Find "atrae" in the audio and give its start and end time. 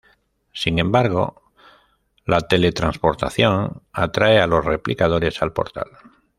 3.93-4.39